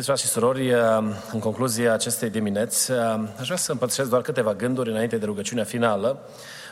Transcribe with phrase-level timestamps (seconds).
[0.00, 0.72] Iubiți frate și surori,
[1.32, 2.92] în concluzie acestei dimineți,
[3.38, 6.18] aș vrea să împărtășesc doar câteva gânduri înainte de rugăciunea finală.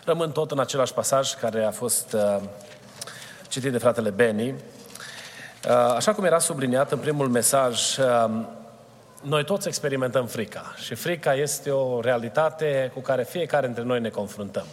[0.04, 2.36] Rămân tot în același pasaj care a fost uh,
[3.48, 4.48] citit de fratele Beni.
[4.48, 4.54] Uh,
[5.96, 8.30] așa cum era subliniat în primul mesaj, uh,
[9.22, 14.08] noi toți experimentăm frica și frica este o realitate cu care fiecare dintre noi ne
[14.08, 14.66] confruntăm.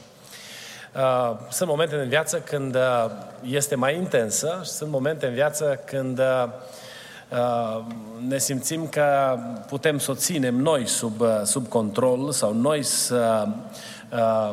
[1.50, 2.78] Sunt momente în viață când
[3.42, 6.52] este mai intensă și sunt momente în viață când Uh,
[8.28, 9.38] ne simțim că
[9.68, 13.48] putem să o ținem noi sub, uh, sub control sau noi să
[14.12, 14.50] uh,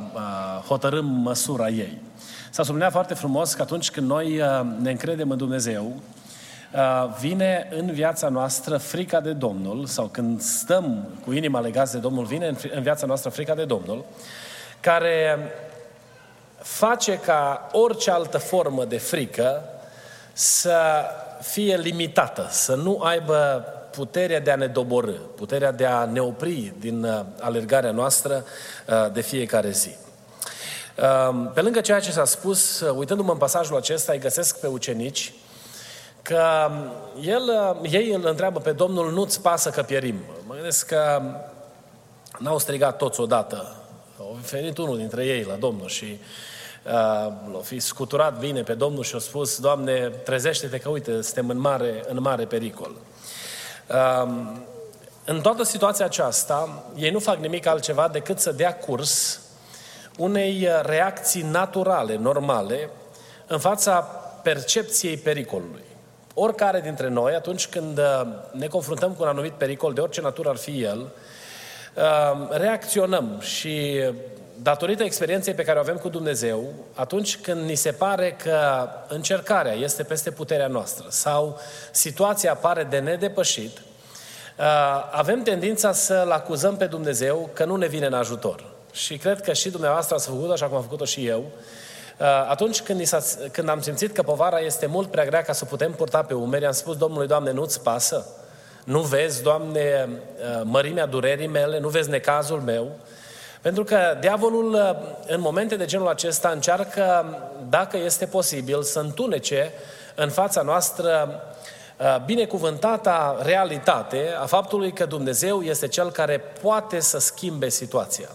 [0.67, 2.01] hotărâm măsura ei.
[2.51, 4.41] S-a subliniat foarte frumos că atunci când noi
[4.81, 5.93] ne încredem în Dumnezeu,
[7.21, 12.25] vine în viața noastră frica de Domnul, sau când stăm cu inima legați de Domnul,
[12.25, 14.05] vine în viața noastră frica de Domnul,
[14.81, 15.39] care
[16.59, 19.63] face ca orice altă formă de frică
[20.33, 21.05] să
[21.41, 26.73] fie limitată, să nu aibă puterea de a ne doborâ, puterea de a ne opri
[26.79, 28.45] din uh, alergarea noastră
[28.87, 29.97] uh, de fiecare zi.
[31.29, 34.67] Um, pe lângă ceea ce s-a spus, uh, uitându-mă în pasajul acesta, îi găsesc pe
[34.67, 35.33] ucenici
[36.23, 40.19] că um, el, ei îl întreabă pe Domnul, nu-ți pasă că pierim.
[40.47, 41.23] Mă gândesc că
[42.39, 43.77] n-au strigat toți odată.
[44.19, 46.52] Au venit unul dintre ei la Domnul și uh,
[46.85, 51.59] l-a fi scuturat bine pe Domnul și a spus, Doamne, trezește-te că, uite, suntem în
[51.59, 52.95] mare, în mare pericol.
[55.25, 59.41] În toată situația aceasta, ei nu fac nimic altceva decât să dea curs
[60.17, 62.91] unei reacții naturale, normale,
[63.47, 64.01] în fața
[64.43, 65.83] percepției pericolului.
[66.35, 68.01] Oricare dintre noi, atunci când
[68.53, 71.07] ne confruntăm cu un anumit pericol, de orice natură ar fi el,
[72.51, 74.05] reacționăm și
[74.63, 76.65] datorită experienței pe care o avem cu Dumnezeu,
[76.95, 82.99] atunci când ni se pare că încercarea este peste puterea noastră sau situația pare de
[82.99, 84.65] nedepășit, uh,
[85.11, 88.65] avem tendința să-L acuzăm pe Dumnezeu că nu ne vine în ajutor.
[88.93, 91.39] Și cred că și dumneavoastră ați făcut așa cum am făcut-o și eu.
[91.39, 93.09] Uh, atunci când,
[93.53, 96.67] când am simțit că povara este mult prea grea ca să putem purta pe umeri,
[96.67, 98.27] am spus Domnului, Doamne, nu-ți pasă?
[98.85, 101.79] Nu vezi, Doamne, uh, mărimea durerii mele?
[101.79, 102.91] Nu vezi necazul meu?
[103.63, 104.97] Pentru că diavolul
[105.27, 107.25] în momente de genul acesta încearcă,
[107.69, 109.73] dacă este posibil, să întunece
[110.15, 111.41] în fața noastră
[111.99, 118.29] uh, binecuvântata realitate a faptului că Dumnezeu este Cel care poate să schimbe situația.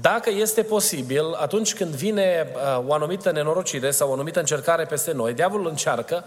[0.00, 5.12] Dacă este posibil, atunci când vine uh, o anumită nenorocire sau o anumită încercare peste
[5.12, 6.24] noi, diavolul încearcă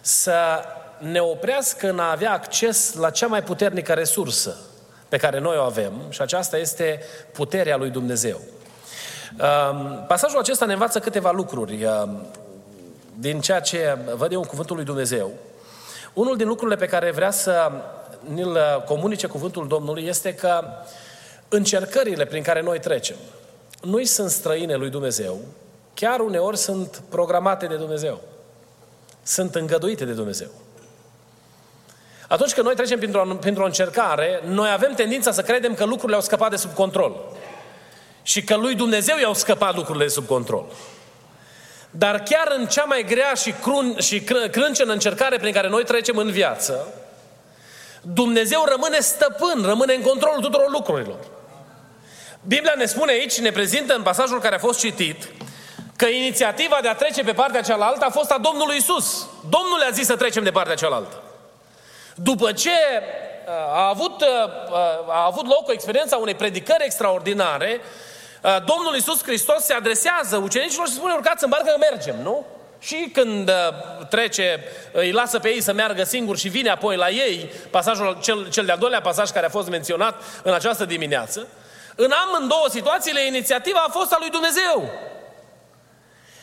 [0.00, 0.34] să
[0.98, 4.56] ne oprească în a avea acces la cea mai puternică resursă,
[5.14, 7.00] pe care noi o avem și aceasta este
[7.32, 8.40] puterea lui Dumnezeu.
[8.40, 12.26] Um, pasajul acesta ne învață câteva lucruri um,
[13.18, 15.30] din ceea ce văd eu în Cuvântul lui Dumnezeu.
[16.12, 17.72] Unul din lucrurile pe care vrea să
[18.34, 20.64] ne-l comunice Cuvântul Domnului este că
[21.48, 23.16] încercările prin care noi trecem
[23.82, 25.40] nu sunt străine lui Dumnezeu,
[25.94, 28.20] chiar uneori sunt programate de Dumnezeu.
[29.22, 30.48] Sunt îngăduite de Dumnezeu.
[32.34, 36.22] Atunci când noi trecem printr-o, printr-o încercare, noi avem tendința să credem că lucrurile au
[36.22, 37.16] scăpat de sub control.
[38.22, 40.64] Și că lui Dumnezeu i-au scăpat lucrurile de sub control.
[41.90, 46.16] Dar chiar în cea mai grea și, crun, și crâncenă încercare prin care noi trecem
[46.16, 46.94] în viață,
[48.02, 51.18] Dumnezeu rămâne stăpân, rămâne în controlul tuturor lucrurilor.
[52.46, 55.28] Biblia ne spune aici, ne prezintă în pasajul care a fost citit,
[55.96, 59.26] că inițiativa de a trece pe partea cealaltă a fost a Domnului Isus.
[59.40, 61.23] Domnul le-a zis să trecem de partea cealaltă.
[62.14, 64.28] După ce uh, a avut, uh,
[64.70, 64.76] uh,
[65.08, 67.80] a avut loc o experiență a unei predicări extraordinare,
[68.66, 72.46] Domnul Iisus Hristos se adresează ucenicilor și spune, urcați în barcă că mergem, nu?
[72.78, 73.50] Și când
[74.08, 78.50] trece, îi lasă pe ei să meargă singur și vine apoi la ei, pasajul, cel,
[78.50, 81.46] cel de-al doilea pasaj care a fost menționat în această dimineață,
[81.94, 84.90] în amândouă situațiile, inițiativa a fost a lui Dumnezeu.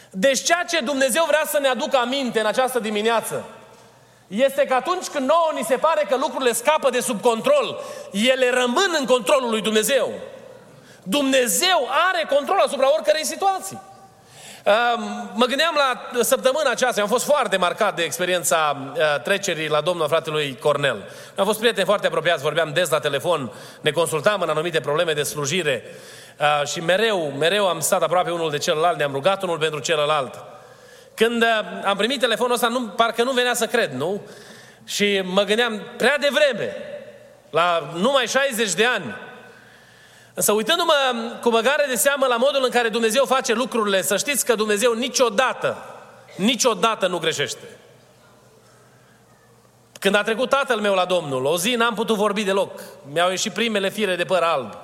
[0.10, 3.46] Deci ceea ce Dumnezeu vrea să ne aducă aminte în această dimineață,
[4.32, 7.80] este că atunci când nouă ni se pare că lucrurile scapă de sub control,
[8.12, 10.12] ele rămân în controlul lui Dumnezeu.
[11.04, 13.82] Dumnezeu are control asupra oricărei situații.
[15.34, 20.08] Mă gândeam la săptămâna aceasta, am fost foarte marcat de experiența uh, trecerii la domnul
[20.08, 21.10] fratelui Cornel.
[21.36, 23.52] Am fost prieteni foarte apropiați, vorbeam des la telefon,
[23.82, 25.84] ne consultam în anumite probleme de slujire
[26.40, 30.44] uh, și mereu, mereu am stat aproape unul de celălalt, ne-am rugat unul pentru celălalt.
[31.14, 34.22] Când uh, am primit telefonul ăsta, nu, parcă nu venea să cred, nu?
[34.86, 36.76] Și mă gândeam, prea devreme,
[37.50, 39.16] la numai 60 de ani,
[40.34, 40.94] Însă uitându-mă
[41.42, 44.94] cu băgare de seamă la modul în care Dumnezeu face lucrurile, să știți că Dumnezeu
[44.94, 45.78] niciodată,
[46.36, 47.78] niciodată nu greșește.
[50.00, 52.82] Când a trecut tatăl meu la Domnul, o zi n-am putut vorbi deloc.
[53.12, 54.78] Mi-au ieșit primele fire de păr alb.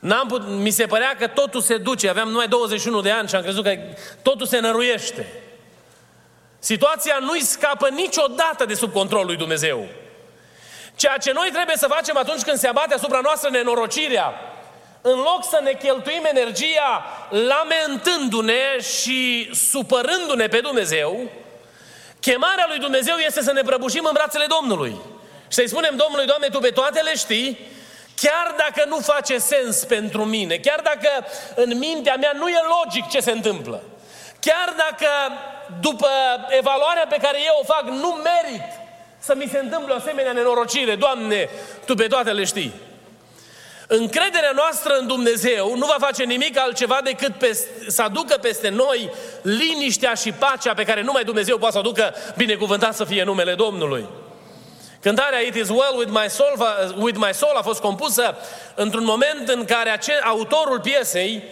[0.00, 2.08] N-am put, mi se părea că totul se duce.
[2.08, 3.78] Aveam numai 21 de ani și am crezut că
[4.22, 5.26] totul se năruiește.
[6.58, 9.86] Situația nu-i scapă niciodată de sub controlul lui Dumnezeu.
[10.96, 14.34] Ceea ce noi trebuie să facem atunci când se abate asupra noastră nenorocirea,
[15.00, 21.30] în loc să ne cheltuim energia lamentându-ne și supărându-ne pe Dumnezeu,
[22.20, 24.90] chemarea lui Dumnezeu este să ne prăbușim în brațele Domnului.
[25.48, 27.58] Și să-i spunem Domnului, Doamne, Tu pe toate le știi,
[28.22, 31.08] chiar dacă nu face sens pentru mine, chiar dacă
[31.54, 33.82] în mintea mea nu e logic ce se întâmplă,
[34.40, 35.08] chiar dacă
[35.80, 36.08] după
[36.48, 38.68] evaluarea pe care eu o fac nu merit
[39.18, 40.94] să mi se întâmple o asemenea nenorocire.
[40.94, 41.48] Doamne,
[41.84, 42.72] Tu pe toate le știi.
[43.86, 47.58] Încrederea noastră în Dumnezeu nu va face nimic altceva decât pe,
[47.88, 49.10] să aducă peste noi
[49.42, 54.06] liniștea și pacea pe care numai Dumnezeu poate să aducă, binecuvântat să fie numele Domnului.
[55.02, 56.52] Cântarea It is well with my soul,
[56.96, 58.36] with my soul a fost compusă
[58.74, 61.42] într-un moment în care acel, autorul piesei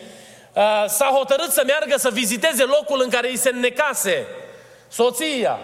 [0.53, 4.27] uh, s-a hotărât să meargă să viziteze locul în care îi se înnecase
[4.89, 5.59] soția,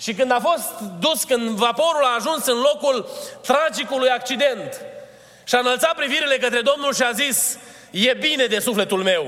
[0.00, 3.08] și când a fost dus, când vaporul a ajuns în locul
[3.42, 4.80] tragicului accident
[5.44, 7.58] și a înălțat privirile către Domnul și a zis,
[7.90, 9.26] e bine de sufletul meu.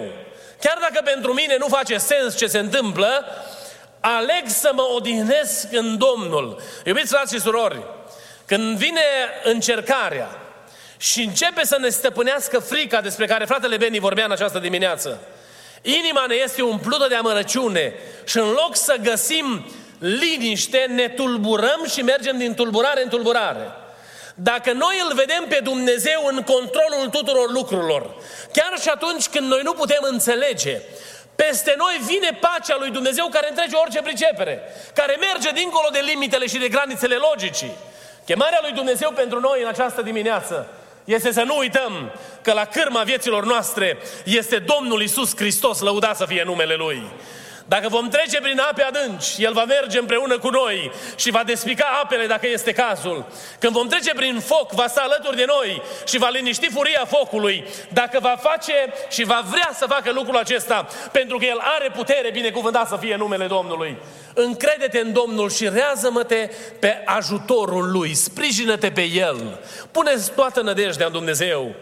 [0.61, 3.25] Chiar dacă pentru mine nu face sens ce se întâmplă,
[4.03, 6.61] aleg să mă odihnesc în Domnul.
[6.85, 7.83] Iubiți frați și surori,
[8.47, 9.01] când vine
[9.45, 10.29] încercarea
[10.97, 15.21] și începe să ne stăpânească frica despre care fratele Beni vorbea în această dimineață,
[15.83, 17.95] inima ne este umplută de amărăciune
[18.25, 19.67] și în loc să găsim
[19.99, 23.71] liniște, ne tulburăm și mergem din tulburare în tulburare.
[24.35, 28.15] Dacă noi îl vedem pe Dumnezeu în controlul tuturor lucrurilor,
[28.53, 30.81] chiar și atunci când noi nu putem înțelege,
[31.47, 34.63] peste noi vine pacea lui Dumnezeu care întrege orice pricepere,
[34.95, 37.73] care merge dincolo de limitele și de granițele logicii.
[38.25, 40.67] Chemarea lui Dumnezeu pentru noi în această dimineață
[41.05, 42.13] este să nu uităm
[42.43, 47.03] că la cârma vieților noastre este Domnul Isus Hristos, lăudat să fie numele Lui.
[47.67, 52.01] Dacă vom trece prin ape adânci, El va merge împreună cu noi și va despica
[52.03, 53.27] apele dacă este cazul.
[53.59, 57.65] Când vom trece prin foc, va sta alături de noi și va liniști furia focului.
[57.89, 62.31] Dacă va face și va vrea să facă lucrul acesta, pentru că El are putere,
[62.31, 63.97] binecuvântat să fie numele Domnului.
[64.35, 69.59] Încrede-te în Domnul și rează-mă-te pe ajutorul Lui, sprijină-te pe El.
[69.91, 71.75] Pune-ți toată nădejdea în Dumnezeu.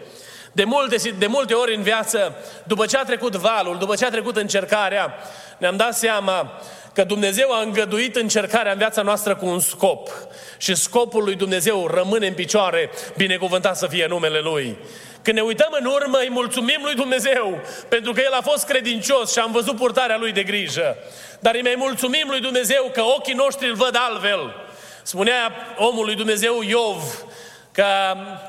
[0.51, 4.09] De multe, de multe ori în viață, după ce a trecut valul, după ce a
[4.09, 5.13] trecut încercarea,
[5.57, 6.61] ne-am dat seama
[6.93, 10.09] că Dumnezeu a îngăduit încercarea în viața noastră cu un scop.
[10.57, 14.77] Și scopul lui Dumnezeu rămâne în picioare, binecuvântat să fie numele Lui.
[15.21, 19.31] Când ne uităm în urmă, îi mulțumim lui Dumnezeu, pentru că El a fost credincios
[19.31, 20.97] și am văzut purtarea Lui de grijă.
[21.39, 24.55] Dar îi mai mulțumim lui Dumnezeu că ochii noștri îl văd altfel.
[25.03, 27.25] Spunea omul lui Dumnezeu Iov
[27.71, 27.85] că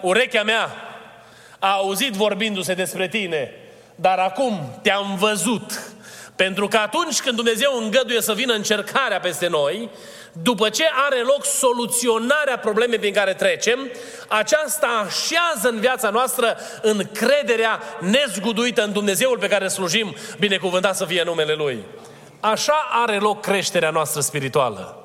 [0.01, 0.71] urechea mea
[1.63, 3.51] a auzit vorbindu-se despre tine,
[3.95, 5.81] dar acum te-am văzut.
[6.37, 9.91] Pentru că atunci când Dumnezeu îngăduie să vină încercarea peste noi,
[10.33, 13.79] după ce are loc soluționarea problemei prin care trecem,
[14.29, 21.23] aceasta așează în viața noastră încrederea nezguduită în Dumnezeul pe care slujim, binecuvântat să fie
[21.25, 21.85] numele Lui.
[22.41, 24.97] Așa are loc creșterea noastră spirituală.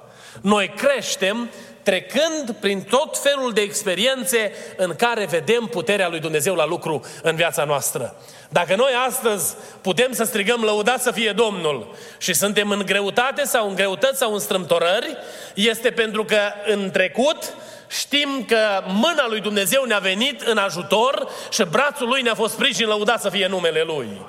[0.42, 1.50] Noi creștem
[1.88, 7.36] trecând prin tot felul de experiențe în care vedem puterea lui Dumnezeu la lucru în
[7.36, 8.16] viața noastră.
[8.50, 13.70] Dacă noi astăzi putem să strigăm lăudat să fie Domnul și suntem în greutate sau
[13.70, 15.18] în greutăți sau în strâmtorări,
[15.54, 17.54] este pentru că în trecut
[17.88, 22.88] știm că mâna lui Dumnezeu ne-a venit în ajutor și brațul lui ne-a fost sprijin
[22.88, 24.26] lăudat să fie numele lui.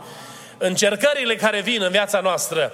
[0.59, 2.73] Încercările care vin în viața noastră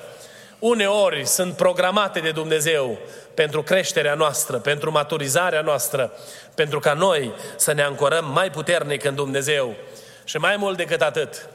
[0.67, 2.99] uneori sunt programate de Dumnezeu
[3.35, 6.13] pentru creșterea noastră, pentru maturizarea noastră,
[6.55, 9.75] pentru ca noi să ne ancorăm mai puternic în Dumnezeu.
[10.25, 11.49] Și mai mult decât atât,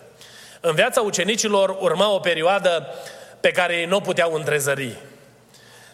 [0.59, 2.87] în viața ucenicilor urma o perioadă
[3.39, 4.95] pe care ei nu puteau întrezări.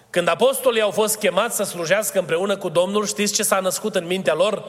[0.10, 4.06] Când apostolii au fost chemați să slujească împreună cu Domnul, știți ce s-a născut în
[4.06, 4.66] mintea lor?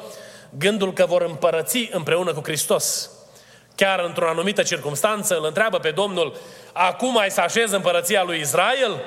[0.58, 3.10] Gândul că vor împărăți împreună cu Hristos.
[3.74, 6.36] Chiar într-o anumită circunstanță îl întreabă pe Domnul,
[6.76, 9.00] acum mai să așez împărăția lui Israel?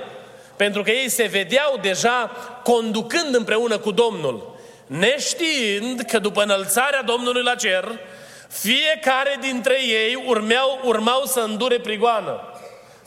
[0.55, 2.31] Pentru că ei se vedeau deja
[2.63, 7.99] conducând împreună cu Domnul, neștiind că după înălțarea Domnului la cer,
[8.47, 12.53] fiecare dintre ei urmeau, urmau să îndure prigoană.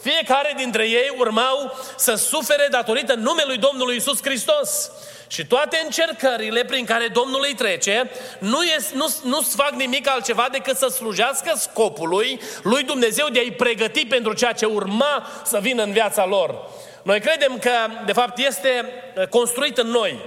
[0.02, 4.90] Fiecare dintre ei urmau să sufere datorită numelui Domnului Isus Hristos.
[5.26, 10.48] Și toate încercările prin care Domnul îi trece nu, e, nu, nu fac nimic altceva
[10.52, 15.82] decât să slujească scopului lui Dumnezeu de a-i pregăti pentru ceea ce urma să vină
[15.82, 16.68] în viața lor.
[17.02, 17.70] Noi credem că,
[18.06, 18.84] de fapt, este
[19.30, 20.18] construit în noi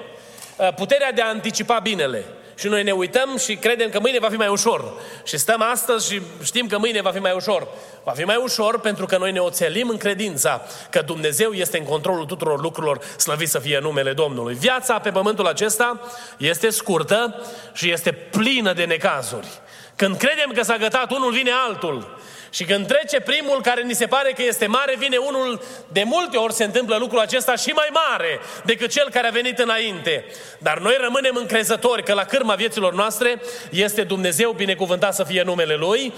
[0.58, 2.26] uh, puterea de a anticipa binele.
[2.56, 4.94] Și noi ne uităm și credem că mâine va fi mai ușor.
[5.24, 7.68] Și stăm astăzi și știm că mâine va fi mai ușor.
[8.04, 11.84] Va fi mai ușor pentru că noi ne oțelim în credința că Dumnezeu este în
[11.84, 14.54] controlul tuturor lucrurilor, slăvit să fie numele Domnului.
[14.54, 16.02] Viața pe pământul acesta
[16.38, 17.42] este scurtă
[17.74, 19.48] și este plină de necazuri.
[19.96, 22.18] Când credem că s-a gătat unul, vine altul.
[22.56, 26.38] Și când trece primul care ni se pare că este mare, vine unul, de multe
[26.38, 30.26] ori se întâmplă lucrul acesta și mai mare decât cel care a venit înainte.
[30.58, 35.76] Dar noi rămânem încrezători că la cârma vieților noastre este Dumnezeu binecuvântat să fie numele
[35.76, 36.14] Lui.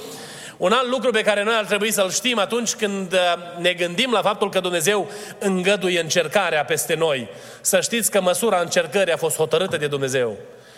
[0.57, 3.19] Un alt lucru pe care noi ar trebui să-l știm atunci când uh,
[3.59, 7.29] ne gândim la faptul că Dumnezeu îngăduie încercarea peste noi.
[7.61, 10.37] Să știți că măsura încercării a fost hotărâtă de Dumnezeu.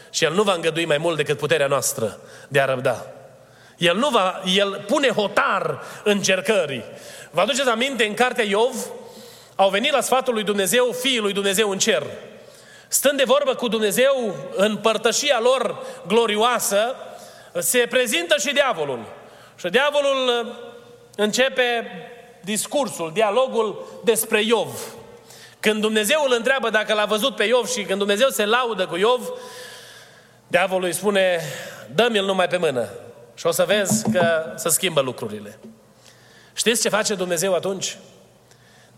[0.09, 3.13] Și El nu va îngădui mai mult decât puterea noastră de a răbda.
[3.79, 6.83] El nu va, el pune hotar încercării.
[7.31, 8.75] Vă aduceți aminte, în cartea Iov,
[9.55, 12.03] au venit la sfatul lui Dumnezeu, fiii lui Dumnezeu în cer.
[12.87, 16.95] Stând de vorbă cu Dumnezeu în părtășia lor glorioasă,
[17.59, 18.99] se prezintă și diavolul.
[19.55, 20.53] Și diavolul uh,
[21.15, 21.91] începe
[22.41, 24.79] discursul, dialogul despre Iov.
[25.59, 28.95] Când Dumnezeu îl întreabă dacă l-a văzut pe Iov și când Dumnezeu se laudă cu
[28.95, 29.31] Iov,
[30.47, 31.39] diavolul îi spune,
[31.95, 32.89] dă-mi-l numai pe mână,
[33.39, 35.59] și o să vezi că se schimbă lucrurile.
[36.53, 37.97] Știți ce face Dumnezeu atunci?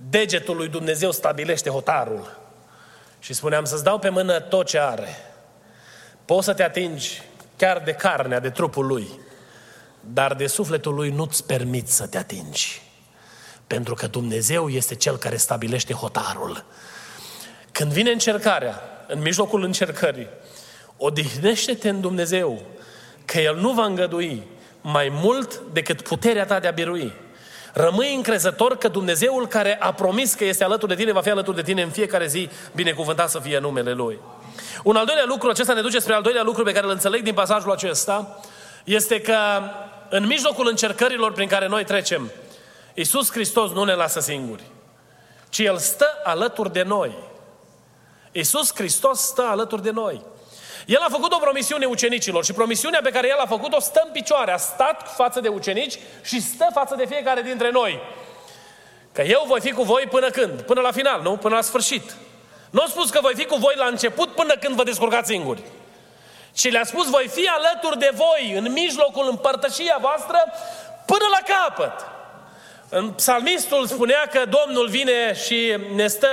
[0.10, 2.38] Degetul lui Dumnezeu stabilește hotarul.
[3.19, 5.15] Și spuneam să-ți dau pe mână tot ce are.
[6.25, 7.21] Poți să te atingi
[7.57, 9.19] chiar de carnea, de trupul lui,
[10.00, 12.81] dar de sufletul lui nu-ți permiți să te atingi.
[13.67, 16.65] Pentru că Dumnezeu este Cel care stabilește hotarul.
[17.71, 20.27] Când vine încercarea, în mijlocul încercării,
[20.98, 22.62] odihnește-te în Dumnezeu,
[23.32, 24.44] că El nu va îngădui
[24.82, 27.14] mai mult decât puterea ta de a birui.
[27.74, 31.56] Rămâi încrezător că Dumnezeul care a promis că este alături de tine va fi alături
[31.56, 34.20] de tine în fiecare zi, binecuvântat să fie numele Lui.
[34.84, 37.24] Un al doilea lucru, acesta ne duce spre al doilea lucru pe care îl înțeleg
[37.24, 38.40] din pasajul acesta,
[38.84, 39.38] este că
[40.10, 42.32] în mijlocul încercărilor prin care noi trecem,
[42.94, 44.64] Iisus Hristos nu ne lasă singuri,
[45.50, 47.16] ci El stă alături de noi.
[48.32, 50.22] Iisus Hristos stă alături de noi.
[50.86, 54.12] El a făcut o promisiune ucenicilor și promisiunea pe care el a făcut-o stă în
[54.12, 58.00] picioare, a stat față de ucenici și stă față de fiecare dintre noi.
[59.12, 60.62] Că eu voi fi cu voi până când?
[60.62, 61.38] Până la final, nu?
[61.38, 62.16] Până la sfârșit.
[62.70, 65.62] Nu a spus că voi fi cu voi la început până când vă descurcați singuri.
[66.54, 70.38] Și le-a spus, voi fi alături de voi, în mijlocul împărtășia voastră,
[71.06, 72.06] până la capăt.
[72.93, 76.27] În psalmistul spunea că Domnul vine și ne stă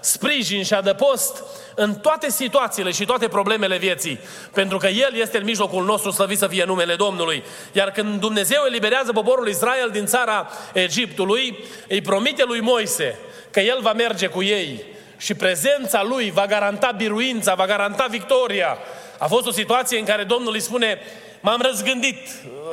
[0.00, 1.42] sprijin și adăpost
[1.74, 4.20] în toate situațiile și toate problemele vieții,
[4.52, 7.44] pentru că El este în mijlocul nostru, slăvit să fie numele Domnului.
[7.72, 13.18] Iar când Dumnezeu eliberează poporul Israel din țara Egiptului, îi promite lui Moise
[13.50, 14.84] că El va merge cu ei
[15.16, 18.78] și prezența Lui va garanta biruința, va garanta victoria.
[19.18, 20.98] A fost o situație în care Domnul îi spune,
[21.40, 22.28] m-am răzgândit,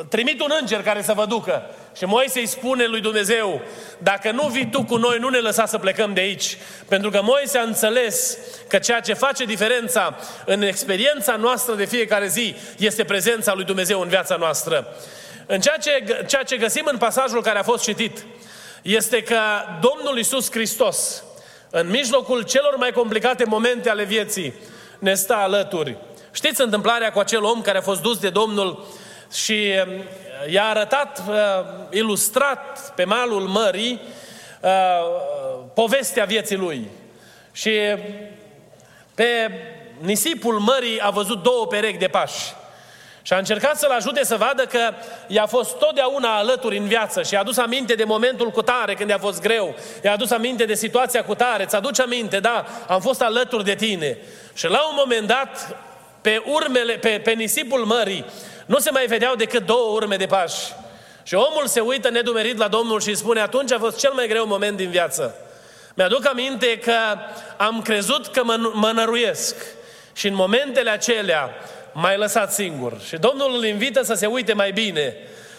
[0.09, 1.69] trimit un înger care să vă ducă.
[1.97, 3.61] Și Moise îi spune lui Dumnezeu,
[3.97, 6.57] dacă nu vii tu cu noi, nu ne lăsa să plecăm de aici.
[6.87, 10.15] Pentru că Moise a înțeles că ceea ce face diferența
[10.45, 14.87] în experiența noastră de fiecare zi este prezența lui Dumnezeu în viața noastră.
[15.45, 18.25] În ceea ce, ceea ce găsim în pasajul care a fost citit,
[18.81, 19.39] este că
[19.81, 21.23] Domnul Isus Hristos,
[21.69, 24.53] în mijlocul celor mai complicate momente ale vieții,
[24.99, 25.97] ne stă alături.
[26.33, 28.85] Știți întâmplarea cu acel om care a fost dus de Domnul
[29.33, 29.73] și
[30.49, 31.35] i-a arătat, uh,
[31.89, 34.01] ilustrat pe malul mării,
[34.61, 34.69] uh,
[35.73, 36.89] povestea vieții lui.
[37.51, 37.71] Și
[39.15, 39.51] pe
[39.99, 42.53] nisipul mării a văzut două perechi de pași.
[43.21, 44.79] Și a încercat să-l ajute să vadă că
[45.27, 49.09] i-a fost totdeauna alături în viață și a adus aminte de momentul cu tare când
[49.09, 49.75] i-a fost greu.
[50.03, 51.65] I-a adus aminte de situația cu tare.
[51.65, 54.17] Ți aduce aminte, da, am fost alături de tine.
[54.53, 55.75] Și la un moment dat,
[56.23, 58.25] pe urmele, pe, pe nisipul mării,
[58.65, 60.73] nu se mai vedeau decât două urme de pași.
[61.23, 64.27] Și omul se uită nedumerit la Domnul și îi spune, atunci a fost cel mai
[64.27, 65.35] greu moment din viață.
[65.95, 66.95] Mi-aduc aminte că
[67.57, 69.55] am crezut că mă, mă năruiesc.
[70.13, 71.49] Și în momentele acelea
[71.91, 72.93] m-ai lăsat singur.
[73.07, 75.15] Și Domnul îl invită să se uite mai bine.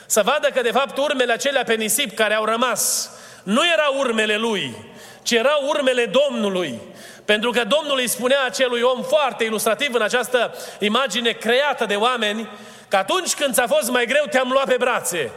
[0.07, 3.11] Să vadă că de fapt urmele acelea pe nisip care au rămas
[3.43, 4.77] nu erau urmele lui,
[5.23, 6.81] ci erau urmele Domnului.
[7.25, 12.49] Pentru că Domnul îi spunea acelui om foarte ilustrativ în această imagine creată de oameni,
[12.89, 15.31] că atunci când ți-a fost mai greu, te-am luat pe brațe.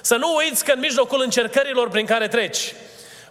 [0.00, 2.74] Să nu uiți că în mijlocul încercărilor prin care treci,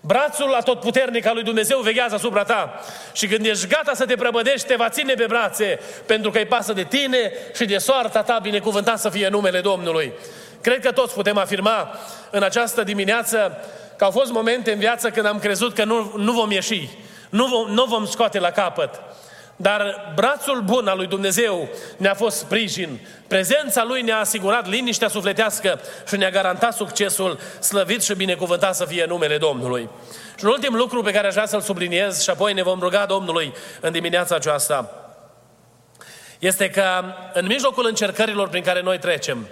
[0.02, 2.82] brațul atotputernic al lui Dumnezeu veghează asupra ta.
[3.14, 6.46] Și când ești gata să te prăbădești, te va ține pe brațe, pentru că îi
[6.46, 10.14] pasă de tine și de soarta ta, binecuvântat să fie numele Domnului.
[10.62, 13.58] Cred că toți putem afirma în această dimineață
[13.98, 16.90] că au fost momente în viață când am crezut că nu, nu vom ieși,
[17.34, 19.02] nu vom, nu vom scoate la capăt.
[19.56, 23.00] Dar brațul bun al lui Dumnezeu ne-a fost sprijin.
[23.28, 29.06] Prezența lui ne-a asigurat liniștea sufletească și ne-a garantat succesul slăvit și binecuvântat să fie
[29.06, 29.90] numele Domnului.
[30.38, 33.06] Și un ultim lucru pe care aș vrea să-l subliniez și apoi ne vom ruga
[33.06, 34.92] Domnului în dimineața aceasta
[36.40, 39.48] este că în mijlocul încercărilor prin care noi trecem,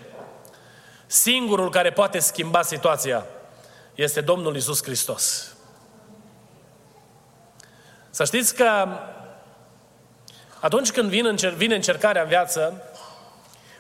[1.08, 3.26] singurul care poate schimba situația
[3.96, 5.56] este Domnul Isus Hristos.
[8.12, 8.88] Să știți că
[10.60, 12.84] atunci când vine, încer- vine încercarea în viață,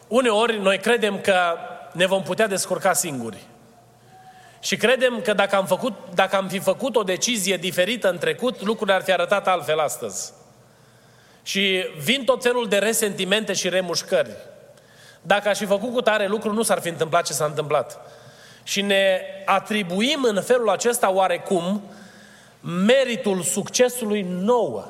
[0.07, 1.57] uneori noi credem că
[1.91, 3.37] ne vom putea descurca singuri.
[4.59, 8.61] Și credem că dacă am, făcut, dacă am fi făcut o decizie diferită în trecut,
[8.61, 10.33] lucrurile ar fi arătat altfel astăzi.
[11.43, 14.31] Și vin tot felul de resentimente și remușcări.
[15.21, 17.99] Dacă aș fi făcut cu tare lucru, nu s-ar fi întâmplat ce s-a întâmplat.
[18.63, 21.83] Și ne atribuim în felul acesta oarecum
[22.61, 24.85] meritul succesului nouă.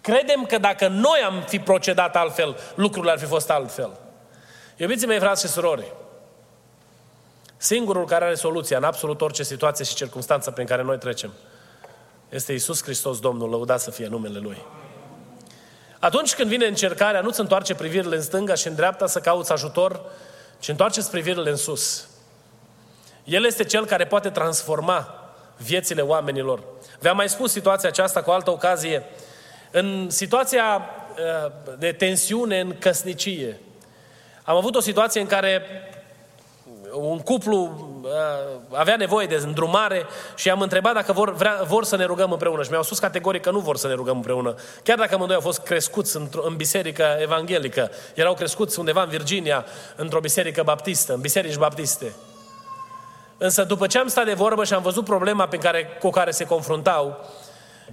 [0.00, 3.90] Credem că dacă noi am fi procedat altfel, lucrurile ar fi fost altfel.
[4.76, 5.92] Iubiții mei, frați și surori,
[7.56, 11.32] singurul care are soluția în absolut orice situație și circunstanță prin care noi trecem
[12.30, 14.62] este Isus Hristos, Domnul, lăudat să fie numele Lui.
[15.98, 20.00] Atunci când vine încercarea, nu-ți întoarce privirile în stânga și în dreapta să cauți ajutor,
[20.58, 22.08] ci întoarce privirile în sus.
[23.24, 25.19] El este Cel care poate transforma
[25.62, 26.62] viețile oamenilor.
[27.00, 29.04] V-am mai spus situația aceasta cu altă ocazie.
[29.70, 30.80] În situația
[31.44, 33.60] uh, de tensiune în căsnicie,
[34.42, 35.62] am avut o situație în care
[36.92, 38.10] un cuplu uh,
[38.78, 42.62] avea nevoie de îndrumare și am întrebat dacă vor, vrea, vor să ne rugăm împreună.
[42.62, 44.54] Și mi-au spus categoric că nu vor să ne rugăm împreună.
[44.82, 49.64] Chiar dacă amândoi au fost crescuți în biserică evanghelică, erau crescuți undeva în Virginia,
[49.96, 52.12] într-o biserică baptistă, în biserici baptiste.
[53.42, 56.30] Însă după ce am stat de vorbă și am văzut problema pe care, cu care
[56.30, 57.28] se confruntau,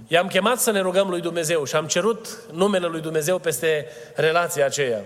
[0.06, 4.64] i-am chemat să ne rugăm lui Dumnezeu și am cerut numele lui Dumnezeu peste relația
[4.64, 5.00] aceea.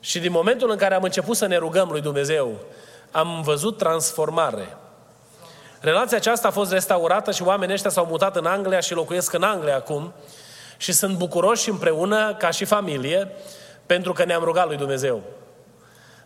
[0.00, 2.58] Și din momentul în care am început să ne rugăm lui Dumnezeu,
[3.10, 4.76] am văzut transformare.
[5.80, 9.42] Relația aceasta a fost restaurată și oamenii ăștia s-au mutat în Anglia și locuiesc în
[9.42, 10.12] Anglia acum
[10.76, 13.30] și sunt bucuroși împreună ca și familie
[13.86, 15.22] pentru că ne-am rugat lui Dumnezeu.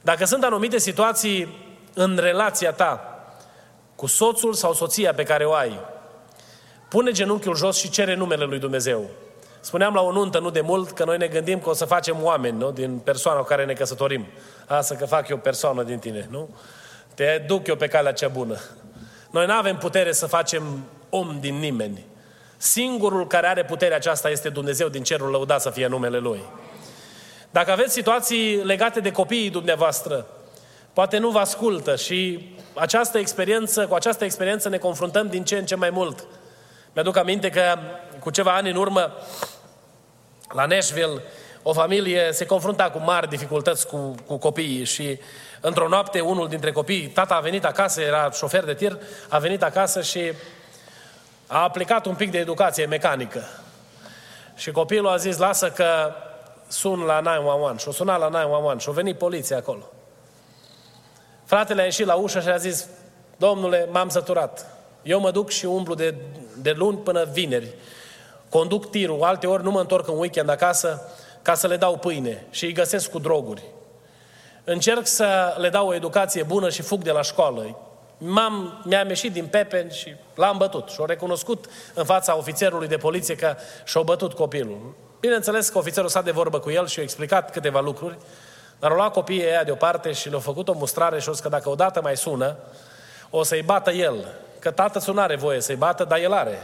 [0.01, 1.67] Dacă sunt anumite situații
[1.99, 3.19] în relația ta
[3.95, 5.79] cu soțul sau soția pe care o ai,
[6.89, 9.11] pune genunchiul jos și cere numele lui Dumnezeu.
[9.61, 12.17] Spuneam la o nuntă nu de mult că noi ne gândim că o să facem
[12.23, 12.71] oameni, nu?
[12.71, 14.27] Din persoana cu care ne căsătorim.
[14.67, 16.49] Asta că fac eu persoană din tine, nu?
[17.15, 18.59] Te duc eu pe calea cea bună.
[19.31, 22.05] Noi nu avem putere să facem om din nimeni.
[22.57, 26.41] Singurul care are puterea aceasta este Dumnezeu din cerul lăudat să fie numele Lui.
[27.51, 30.27] Dacă aveți situații legate de copiii dumneavoastră,
[30.99, 35.67] poate nu vă ascultă și această experiență, cu această experiență ne confruntăm din ce în
[35.67, 36.27] ce mai mult.
[36.93, 37.79] Mi-aduc aminte că
[38.21, 39.13] cu ceva ani în urmă,
[40.55, 41.23] la Nashville,
[41.63, 45.19] o familie se confrunta cu mari dificultăți cu, cu copiii și
[45.61, 49.63] într-o noapte unul dintre copii, tata a venit acasă, era șofer de tir, a venit
[49.63, 50.33] acasă și
[51.47, 53.43] a aplicat un pic de educație mecanică.
[54.57, 56.13] Și copilul a zis, lasă că
[56.69, 59.93] sun la 911 și o suna la 911 și a venit poliția acolo.
[61.49, 62.87] Fratele a ieșit la ușă și a zis,
[63.37, 64.67] domnule, m-am săturat.
[65.03, 66.15] Eu mă duc și umblu de,
[66.57, 67.75] de luni până vineri.
[68.49, 71.03] Conduc tirul, alte ori nu mă întorc în weekend acasă
[71.43, 73.63] ca să le dau pâine și îi găsesc cu droguri.
[74.65, 77.79] Încerc să le dau o educație bună și fug de la școală.
[78.19, 80.89] M-am, mi-am ieșit din pepen și l-am bătut.
[80.89, 84.95] Și-o recunoscut în fața ofițerului de poliție că și-o bătut copilul.
[85.21, 88.19] Bineînțeles că ofițerul s-a de vorbă cu el și a explicat câteva lucruri.
[88.79, 91.49] Dar au luat copiii ăia deoparte și le-au făcut o mustrare și au zis că
[91.49, 92.57] dacă odată mai sună,
[93.31, 94.15] o să-i bată el.
[94.59, 96.59] Că tată nu are voie să-i bată, dar el are.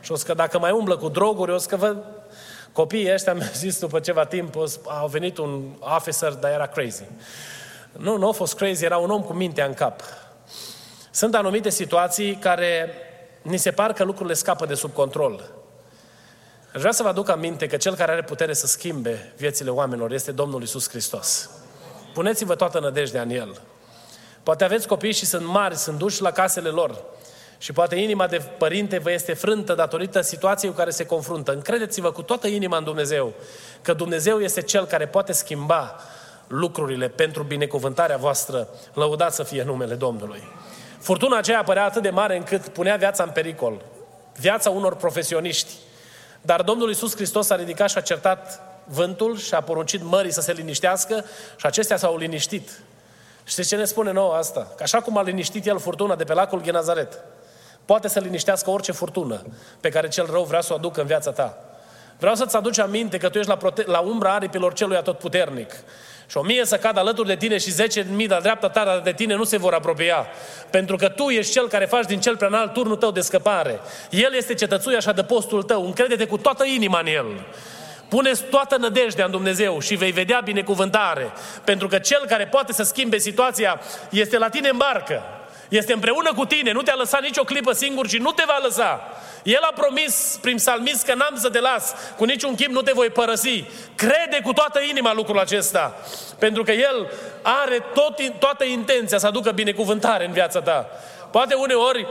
[0.00, 1.96] Și o să că dacă mai umblă cu droguri, o să că vă...
[2.72, 7.04] Copiii ăștia mi-au zis după ceva timp, au venit un officer, dar era crazy.
[7.92, 10.00] Nu, nu a fost crazy, era un om cu mintea în cap.
[11.10, 12.94] Sunt anumite situații care
[13.42, 15.63] ni se par că lucrurile scapă de sub control.
[16.74, 20.12] Aș vrea să vă aduc aminte că Cel care are putere să schimbe viețile oamenilor
[20.12, 21.50] este Domnul Isus Hristos.
[22.14, 23.60] Puneți-vă toată nădejdea în El.
[24.42, 27.02] Poate aveți copii și sunt mari, sunt duși la casele lor.
[27.58, 31.52] Și poate inima de părinte vă este frântă datorită situației cu care se confruntă.
[31.52, 33.32] Încredeți-vă cu toată inima în Dumnezeu
[33.82, 36.00] că Dumnezeu este Cel care poate schimba
[36.46, 38.68] lucrurile pentru binecuvântarea voastră.
[38.94, 40.42] Lăudați să fie numele Domnului.
[40.98, 43.82] Furtuna aceea părea atât de mare încât punea viața în pericol.
[44.36, 45.72] Viața unor profesioniști.
[46.46, 50.40] Dar Domnul Iisus Hristos a ridicat și a certat vântul și a poruncit mării să
[50.40, 51.24] se liniștească
[51.56, 52.70] și acestea s-au liniștit.
[53.44, 54.72] Știți ce ne spune nouă asta?
[54.76, 57.18] Că așa cum a liniștit el furtuna de pe lacul Genazaret,
[57.84, 59.42] poate să liniștească orice furtună
[59.80, 61.58] pe care cel rău vrea să o aducă în viața ta.
[62.18, 65.72] Vreau să-ți aduci aminte că tu ești la, prote- la umbra aripilor celui atotputernic.
[66.26, 69.12] Și o mie să cadă alături de tine și zece mii de dreapta ta de
[69.12, 70.26] tine nu se vor apropia.
[70.70, 73.80] Pentru că tu ești cel care faci din cel prea înalt turnul tău de scăpare.
[74.10, 75.84] El este cetățuia așa de postul tău.
[75.84, 77.26] Încrede-te cu toată inima în El.
[78.08, 81.32] Puneți toată nădejdea în Dumnezeu și vei vedea binecuvântare.
[81.64, 85.22] Pentru că Cel care poate să schimbe situația este la tine în barcă.
[85.68, 89.00] Este împreună cu tine, nu te-a lăsat nicio clipă singur și nu te va lăsa.
[89.42, 92.92] El a promis prin psalmist că n-am să te las, cu niciun chip nu te
[92.94, 93.64] voi părăsi.
[93.94, 95.96] Crede cu toată inima lucrul acesta,
[96.38, 97.10] pentru că El
[97.42, 100.86] are tot, toată intenția să aducă binecuvântare în viața ta.
[101.30, 102.06] Poate uneori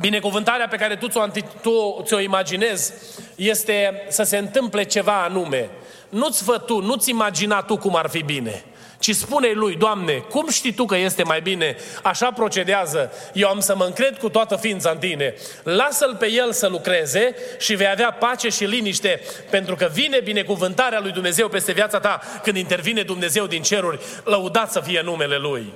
[0.00, 1.26] binecuvântarea pe care tu ți-o,
[1.62, 2.92] tu ți-o imaginezi
[3.34, 5.70] este să se întâmple ceva anume.
[6.08, 8.64] Nu-ți fă tu, nu-ți imagina tu cum ar fi bine
[9.04, 11.76] ci spune lui, Doamne, cum știi Tu că este mai bine?
[12.02, 13.12] Așa procedează.
[13.32, 15.34] Eu am să mă încred cu toată ființa în Tine.
[15.62, 21.00] Lasă-L pe El să lucreze și vei avea pace și liniște, pentru că vine binecuvântarea
[21.00, 24.00] lui Dumnezeu peste viața ta când intervine Dumnezeu din ceruri.
[24.24, 25.72] Lăudat să fie numele Lui.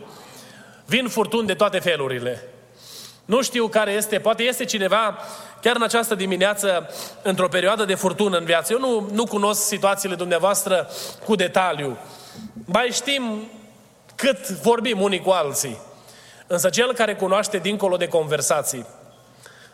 [0.86, 2.42] Vin furtuni de toate felurile.
[3.24, 5.18] Nu știu care este, poate este cineva
[5.62, 6.90] chiar în această dimineață
[7.22, 8.72] într-o perioadă de furtună în viață.
[8.72, 10.90] Eu nu, nu cunosc situațiile dumneavoastră
[11.24, 11.98] cu detaliu.
[12.64, 13.50] Mai știm
[14.14, 15.78] cât vorbim unii cu alții.
[16.46, 18.86] Însă cel care cunoaște dincolo de conversații,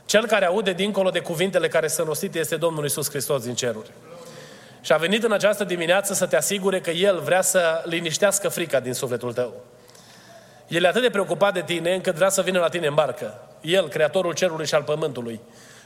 [0.06, 3.90] cel care aude dincolo de cuvintele care sunt rostite este Domnul Isus Hristos din ceruri.
[4.80, 8.80] Și a venit în această dimineață să te asigure că El vrea să liniștească frica
[8.80, 9.54] din sufletul tău.
[10.68, 13.40] El e atât de preocupat de tine încât vrea să vină la tine în barcă.
[13.60, 15.40] El, Creatorul Cerului și al Pământului,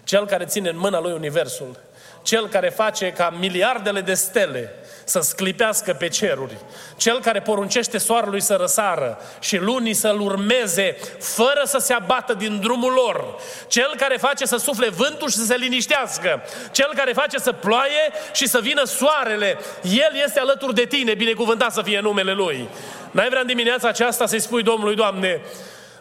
[0.09, 1.77] Cel care ține în mâna Lui Universul,
[2.23, 4.73] Cel care face ca miliardele de stele
[5.05, 6.57] să sclipească pe ceruri,
[6.97, 12.61] cel care poruncește soarelui să răsară și lunii să-l urmeze fără să se abată din
[12.61, 17.39] drumul lor, cel care face să sufle vântul și să se liniștească, cel care face
[17.39, 22.33] să ploaie și să vină soarele, El este alături de tine, binecuvântat să fie numele
[22.33, 22.69] Lui.
[23.11, 25.41] N-ai vrea în dimineața aceasta să-i spui Domnului, Doamne,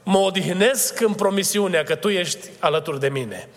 [0.03, 3.47] mă odihnesc în promisiunea că Tu ești alături de mine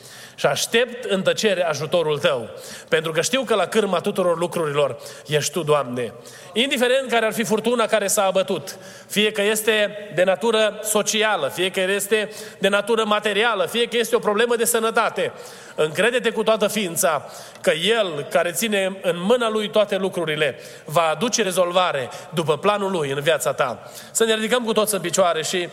[0.40, 2.50] și aștept în tăcere ajutorul Tău.
[2.88, 6.12] Pentru că știu că la cârma tuturor lucrurilor ești Tu, Doamne.
[6.52, 8.76] Indiferent care ar fi furtuna care s-a abătut,
[9.08, 14.16] fie că este de natură socială, fie că este de natură materială, fie că este
[14.16, 15.32] o problemă de sănătate,
[15.74, 21.42] încrede-te cu toată ființa că El, care ține în mâna Lui toate lucrurile, va aduce
[21.42, 23.90] rezolvare după planul Lui în viața ta.
[24.10, 25.68] Să ne ridicăm cu toți în picioare și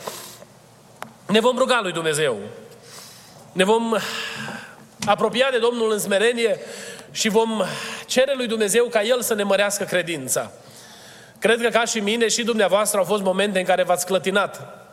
[1.26, 2.38] ne vom ruga Lui Dumnezeu.
[3.58, 3.96] Ne vom
[5.06, 6.60] apropia de Domnul în smerenie
[7.12, 7.64] și vom
[8.06, 10.52] cere lui Dumnezeu ca El să ne mărească credința.
[11.40, 14.86] Cred că ca și mine și dumneavoastră au fost momente în care v-ați clătinat.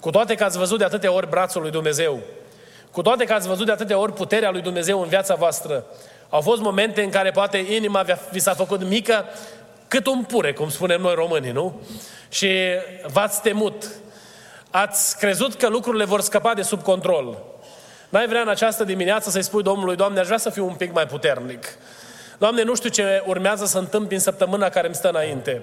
[0.00, 2.20] Cu toate că ați văzut de atâtea ori brațul lui Dumnezeu.
[2.90, 5.84] Cu toate că ați văzut de atâtea ori puterea lui Dumnezeu în viața voastră.
[6.28, 9.24] Au fost momente în care poate inima vi s-a făcut mică
[9.88, 11.80] cât un pure, cum spunem noi românii, nu?
[12.28, 12.50] Și
[13.12, 13.84] v-ați temut.
[14.70, 17.56] Ați crezut că lucrurile vor scăpa de sub control.
[18.08, 20.92] N-ai vrea în această dimineață să-i spui Domnului, Doamne, aș vrea să fiu un pic
[20.92, 21.66] mai puternic.
[22.38, 25.62] Doamne, nu știu ce urmează să întâmpi în săptămâna care îmi stă înainte.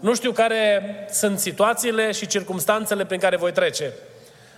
[0.00, 3.92] Nu știu care sunt situațiile și circumstanțele prin care voi trece.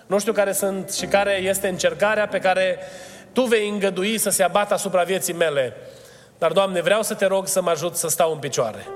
[0.07, 2.79] Nu știu care sunt și care este încercarea pe care
[3.33, 5.77] Tu vei îngădui să se abată asupra vieții mele.
[6.38, 8.87] Dar, Doamne, vreau să te rog să mă ajut să stau în picioare.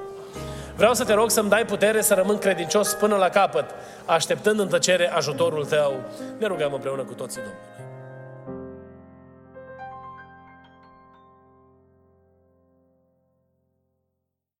[0.76, 3.64] Vreau să te rog să-mi dai putere să rămân credincios până la capăt,
[4.06, 6.00] așteptând în tăcere ajutorul Tău.
[6.38, 7.79] Ne rugăm împreună cu toții, Domnule.